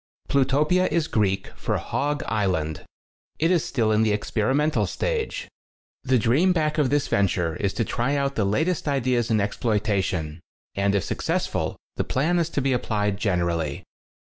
[0.29, 2.83] Plutopia is Greek for Hog: Island.
[3.37, 5.45] It is still in the experimental stag'e.
[6.03, 10.03] The dream back of this venture is to try out the latest ideas in exploita
[10.03, 10.39] tion,
[10.73, 13.83] and if successful the plan is to be applied generally.